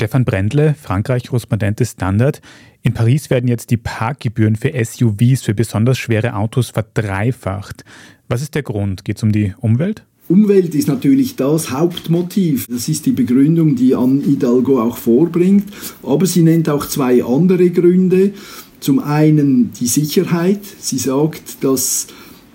Stefan 0.00 0.24
Brendle, 0.24 0.74
Frankreich-Korrespondent 0.80 1.78
des 1.78 1.90
Standard. 1.90 2.40
In 2.80 2.94
Paris 2.94 3.28
werden 3.28 3.48
jetzt 3.48 3.70
die 3.70 3.76
Parkgebühren 3.76 4.56
für 4.56 4.72
SUVs, 4.72 5.42
für 5.42 5.52
besonders 5.52 5.98
schwere 5.98 6.36
Autos, 6.36 6.70
verdreifacht. 6.70 7.84
Was 8.26 8.40
ist 8.40 8.54
der 8.54 8.62
Grund? 8.62 9.04
Geht 9.04 9.18
es 9.18 9.22
um 9.22 9.30
die 9.30 9.52
Umwelt? 9.60 10.06
Umwelt 10.26 10.74
ist 10.74 10.88
natürlich 10.88 11.36
das 11.36 11.70
Hauptmotiv. 11.70 12.66
Das 12.66 12.88
ist 12.88 13.04
die 13.04 13.12
Begründung, 13.12 13.76
die 13.76 13.94
Anne 13.94 14.24
Hidalgo 14.24 14.80
auch 14.80 14.96
vorbringt. 14.96 15.64
Aber 16.02 16.24
sie 16.24 16.44
nennt 16.44 16.70
auch 16.70 16.86
zwei 16.86 17.22
andere 17.22 17.68
Gründe. 17.68 18.32
Zum 18.80 19.00
einen 19.00 19.72
die 19.78 19.86
Sicherheit. 19.86 20.64
Sie 20.64 20.96
sagt, 20.96 21.62
dass 21.62 22.06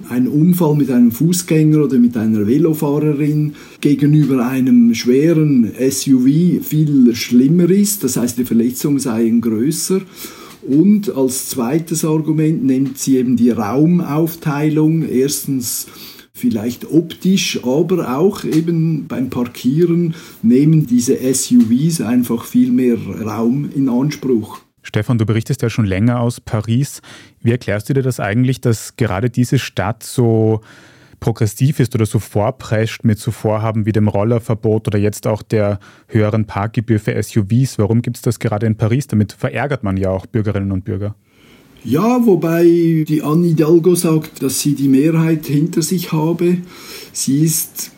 ein 0.09 0.27
Unfall 0.27 0.75
mit 0.75 0.91
einem 0.91 1.11
Fußgänger 1.11 1.83
oder 1.83 1.97
mit 1.97 2.17
einer 2.17 2.45
Velofahrerin 2.45 3.53
gegenüber 3.81 4.45
einem 4.45 4.93
schweren 4.93 5.71
SUV 5.77 6.63
viel 6.63 7.15
schlimmer 7.15 7.69
ist. 7.69 8.03
Das 8.03 8.17
heißt, 8.17 8.37
die 8.37 8.45
Verletzungen 8.45 8.99
seien 8.99 9.41
größer. 9.41 10.01
Und 10.67 11.15
als 11.15 11.49
zweites 11.49 12.03
Argument 12.03 12.63
nennt 12.63 12.97
sie 12.97 13.17
eben 13.17 13.37
die 13.37 13.51
Raumaufteilung. 13.51 15.07
Erstens 15.07 15.87
vielleicht 16.33 16.91
optisch, 16.91 17.63
aber 17.63 18.17
auch 18.17 18.43
eben 18.43 19.05
beim 19.07 19.29
Parkieren 19.29 20.15
nehmen 20.41 20.85
diese 20.85 21.17
SUVs 21.33 22.01
einfach 22.01 22.43
viel 22.43 22.71
mehr 22.71 22.97
Raum 22.97 23.69
in 23.73 23.89
Anspruch. 23.89 24.64
Stefan, 24.85 25.17
du 25.17 25.25
berichtest 25.25 25.63
ja 25.63 25.69
schon 25.69 25.85
länger 25.85 26.19
aus 26.19 26.39
Paris. 26.39 27.01
Wie 27.41 27.51
erklärst 27.51 27.89
du 27.89 27.93
dir 27.93 28.03
das 28.03 28.19
eigentlich, 28.19 28.61
dass 28.61 28.95
gerade 28.97 29.31
diese 29.31 29.57
Stadt 29.57 30.03
so 30.03 30.61
progressiv 31.19 31.79
ist 31.79 31.95
oder 31.95 32.05
so 32.05 32.19
vorprescht 32.19 33.03
mit 33.03 33.17
so 33.17 33.31
Vorhaben 33.31 33.87
wie 33.87 33.91
dem 33.91 34.07
Rollerverbot 34.07 34.87
oder 34.87 34.99
jetzt 34.99 35.25
auch 35.25 35.41
der 35.41 35.79
höheren 36.07 36.45
Parkgebühr 36.45 36.99
für 36.99 37.21
SUVs? 37.21 37.79
Warum 37.79 38.03
gibt 38.03 38.17
es 38.17 38.21
das 38.21 38.37
gerade 38.39 38.67
in 38.67 38.77
Paris? 38.77 39.07
Damit 39.07 39.33
verärgert 39.33 39.83
man 39.83 39.97
ja 39.97 40.11
auch 40.11 40.27
Bürgerinnen 40.27 40.71
und 40.71 40.85
Bürger. 40.85 41.15
Ja, 41.83 42.23
wobei 42.23 42.63
die 43.07 43.23
Anne 43.23 43.47
Hidalgo 43.47 43.95
sagt, 43.95 44.43
dass 44.43 44.61
sie 44.61 44.75
die 44.75 44.87
Mehrheit 44.87 45.47
hinter 45.47 45.81
sich 45.81 46.11
habe. 46.11 46.57
Sie 47.11 47.43
ist 47.43 47.91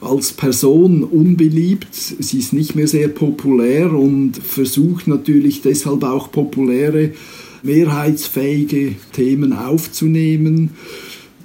als 0.00 0.32
Person 0.32 1.02
unbeliebt, 1.02 1.94
sie 1.94 2.38
ist 2.38 2.52
nicht 2.52 2.74
mehr 2.74 2.88
sehr 2.88 3.08
populär 3.08 3.92
und 3.92 4.36
versucht 4.36 5.06
natürlich 5.06 5.62
deshalb 5.62 6.04
auch 6.04 6.30
populäre, 6.32 7.10
mehrheitsfähige 7.62 8.94
Themen 9.12 9.52
aufzunehmen. 9.52 10.70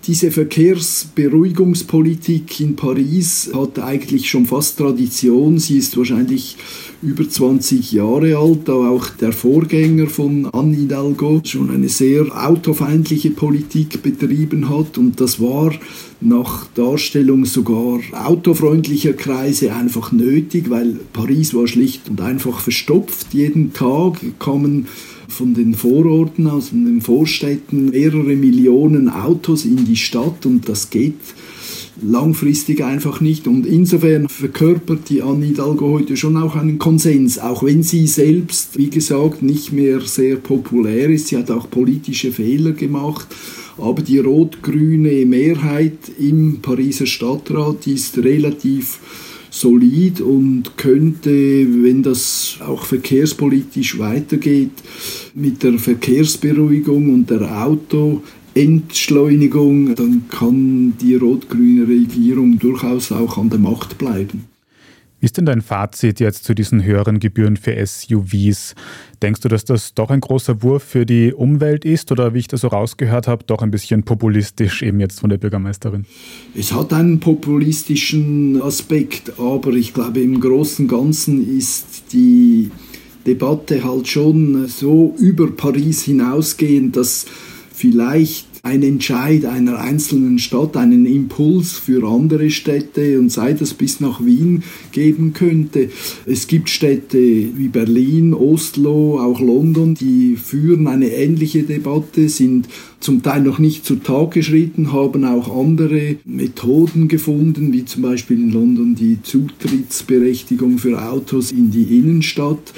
Diese 0.08 0.30
Verkehrsberuhigungspolitik 0.30 2.59
in 2.59 2.75
Paris 2.75 3.50
hat 3.56 3.80
eigentlich 3.80 4.30
schon 4.30 4.45
fast 4.45 4.78
Tradition. 4.78 5.58
Sie 5.58 5.80
ist 5.80 5.98
wahrscheinlich 5.98 6.58
über 7.02 7.28
20 7.28 7.92
Jahre 7.92 8.38
alt, 8.38 8.67
da 8.67 8.73
auch 8.73 9.09
der 9.09 9.31
Vorgänger 9.31 10.06
von 10.06 10.45
Anne 10.53 10.76
Hidalgo 10.76 11.42
schon 11.44 11.72
eine 11.72 11.89
sehr 11.89 12.28
autofeindliche 12.48 13.31
Politik 13.31 14.03
betrieben 14.03 14.70
hat 14.70 15.00
und 15.00 15.20
das 15.20 15.42
war 15.42 15.73
nach 16.22 16.67
Darstellung 16.76 17.45
sogar 17.45 18.00
autofreundlicher 18.14 19.14
Kreise 19.14 19.73
einfach 19.73 20.11
nötig, 20.11 20.70
weil 20.70 21.00
Paris 21.14 21.56
war 21.56 21.66
schlicht 21.66 22.09
und 22.09 22.22
einfach 22.22 22.59
verstopft. 22.59 23.33
Jeden 23.33 23.73
Tag 23.73 24.20
kommen 24.38 24.86
von 25.28 25.54
den 25.54 25.73
Vororten, 25.73 26.48
aus 26.48 26.70
den 26.70 27.02
Vorstädten 27.02 27.90
mehrere 27.90 28.36
Millionen 28.36 29.09
Autos 29.09 29.66
in 29.66 29.86
die 29.86 29.95
Stadt 29.95 30.45
und 30.45 30.67
das 30.70 30.90
geht 30.90 31.16
langfristig 32.02 32.84
einfach 32.84 33.22
nicht. 33.22 33.48
Und 33.48 33.66
insofern 33.66 34.28
verkörpert 34.28 35.09
die 35.09 35.22
Anne 35.22 35.45
Hidalgo 35.45 35.92
heute 35.92 36.17
schon 36.17 36.38
auch 36.38 36.56
einen 36.56 36.78
Konsens, 36.78 37.40
auch 37.40 37.64
wenn 37.64 37.84
sie 37.84 38.08
selbst, 38.08 38.78
wie 38.78 38.90
gesagt, 38.90 39.42
nicht 39.42 39.72
mehr 39.72 40.02
sehr 40.02 40.36
populär 40.38 41.09
ist. 41.09 41.28
Sie 41.28 41.38
hat 41.38 41.52
auch 41.52 41.70
politische 41.70 42.32
Fehler 42.32 42.72
gemacht. 42.72 43.28
Aber 43.78 44.02
die 44.02 44.20
rot-grüne 44.20 45.26
Mehrheit 45.26 45.98
im 46.17 46.60
Pariser 46.61 47.05
Stadtrat 47.05 47.88
ist 47.88 48.17
relativ 48.17 48.99
solid 49.55 50.20
und 50.20 50.77
könnte, 50.77 51.30
wenn 51.30 52.04
das 52.04 52.58
auch 52.66 52.83
verkehrspolitisch 52.86 53.98
weitergeht, 53.98 54.71
mit 55.33 55.64
der 55.64 55.80
Verkehrsberuhigung 55.80 57.14
und 57.14 57.30
der 57.30 57.66
Autoentschleunigung, 57.66 59.95
dann 59.95 60.26
kann 60.30 60.95
die 60.99 61.16
rot-grüne 61.16 61.88
Regierung 61.88 62.60
durchaus 62.60 63.14
auch 63.14 63.38
an 63.38 63.49
der 63.49 63.60
Macht 63.60 63.98
bleiben. 63.98 64.43
Ist 65.25 65.37
denn 65.37 65.47
dein 65.47 65.63
Fazit 65.63 66.19
jetzt 66.19 66.43
zu 66.43 66.53
diesen 66.53 66.83
höheren 66.83 67.17
Gebühren 67.17 67.58
für 67.58 67.83
SUVs? 67.83 68.75
Denkst 69.23 69.41
du, 69.41 69.47
dass 69.47 69.65
das 69.65 69.95
doch 69.95 70.11
ein 70.11 70.19
großer 70.19 70.61
Wurf 70.61 70.83
für 70.83 71.08
die 71.08 71.33
Umwelt 71.33 71.83
ist 71.83 72.11
oder 72.11 72.36
wie 72.36 72.37
ich 72.37 72.47
das 72.47 72.61
so 72.61 72.67
rausgehört 72.67 73.27
habe, 73.27 73.43
doch 73.43 73.63
ein 73.63 73.71
bisschen 73.71 74.03
populistisch 74.03 74.83
eben 74.83 74.99
jetzt 74.99 75.21
von 75.21 75.31
der 75.31 75.39
Bürgermeisterin? 75.39 76.05
Es 76.53 76.71
hat 76.73 76.93
einen 76.93 77.19
populistischen 77.19 78.61
Aspekt, 78.61 79.39
aber 79.39 79.71
ich 79.71 79.95
glaube 79.95 80.19
im 80.19 80.39
Großen 80.39 80.86
und 80.86 80.91
Ganzen 80.91 81.57
ist 81.57 82.13
die 82.13 82.69
Debatte 83.25 83.83
halt 83.83 84.07
schon 84.07 84.67
so 84.67 85.15
über 85.17 85.49
Paris 85.49 86.03
hinausgehend, 86.03 86.95
dass 86.97 87.25
vielleicht 87.73 88.55
ein 88.65 88.81
Entscheid 88.81 89.45
einer 89.45 89.77
einzelnen 89.77 90.39
Stadt 90.39 90.76
einen 90.76 91.05
Impuls 91.05 91.73
für 91.73 92.03
andere 92.03 92.49
Städte 92.49 93.20
und 93.20 93.31
sei 93.31 93.53
das 93.53 93.76
bis 93.76 93.99
nach 93.99 94.26
Wien 94.26 94.64
geben 94.92 95.33
könnte. 95.33 95.89
Es 96.26 96.48
gibt 96.48 96.71
Städte 96.71 97.20
wie 97.20 97.67
Berlin, 97.67 98.33
Oslo, 98.33 99.20
auch 99.20 99.39
London, 99.39 99.93
die 99.93 100.36
führen 100.36 100.87
eine 100.87 101.09
ähnliche 101.09 101.61
Debatte, 101.61 102.27
sind 102.27 102.67
zum 102.99 103.21
Teil 103.21 103.43
noch 103.43 103.59
nicht 103.59 103.86
zu 103.86 103.98
Tag 103.98 104.31
geschritten, 104.31 104.92
haben 104.92 105.25
auch 105.25 105.55
andere 105.55 106.15
Methoden 106.25 107.08
gefunden, 107.08 107.71
wie 107.71 107.86
zum 107.86 108.02
Beispiel 108.02 108.39
in 108.39 108.52
London 108.52 108.95
die 108.95 109.20
Zutrittsberechtigung 109.21 110.80
für 110.80 110.99
Autos 111.08 111.52
in 111.52 111.70
die 111.70 111.99
Innenstadt. 111.99 112.73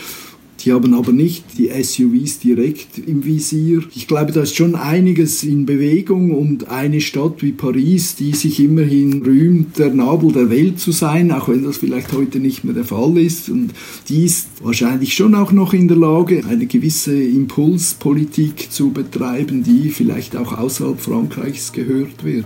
Die 0.59 0.73
haben 0.73 0.93
aber 0.93 1.11
nicht 1.11 1.43
die 1.57 1.69
SUVs 1.69 2.39
direkt 2.39 2.97
im 2.97 3.23
Visier. 3.23 3.83
Ich 3.95 4.07
glaube, 4.07 4.31
da 4.31 4.41
ist 4.41 4.55
schon 4.55 4.75
einiges 4.75 5.43
in 5.43 5.65
Bewegung 5.65 6.31
und 6.31 6.69
eine 6.69 6.99
Stadt 6.99 7.43
wie 7.43 7.51
Paris, 7.51 8.15
die 8.15 8.33
sich 8.33 8.59
immerhin 8.59 9.21
rühmt, 9.23 9.77
der 9.77 9.93
Nabel 9.93 10.31
der 10.31 10.49
Welt 10.49 10.79
zu 10.79 10.91
sein, 10.91 11.31
auch 11.31 11.47
wenn 11.47 11.63
das 11.63 11.77
vielleicht 11.77 12.11
heute 12.13 12.39
nicht 12.39 12.63
mehr 12.63 12.73
der 12.73 12.85
Fall 12.85 13.17
ist. 13.17 13.49
Und 13.49 13.71
die 14.09 14.25
ist 14.25 14.47
wahrscheinlich 14.63 15.13
schon 15.13 15.35
auch 15.35 15.51
noch 15.51 15.73
in 15.73 15.87
der 15.87 15.97
Lage, 15.97 16.43
eine 16.49 16.65
gewisse 16.65 17.15
Impulspolitik 17.21 18.71
zu 18.71 18.89
betreiben, 18.89 19.63
die 19.63 19.89
vielleicht 19.89 20.35
auch 20.35 20.57
außerhalb 20.57 20.99
Frankreichs 20.99 21.71
gehört 21.71 22.23
wird. 22.23 22.45